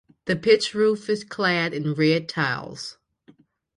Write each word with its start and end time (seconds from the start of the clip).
The 0.25 0.35
pitched 0.35 0.73
roof 0.73 1.11
is 1.11 1.23
clad 1.23 1.75
in 1.75 1.93
red 1.93 2.27
tiles. 2.27 2.97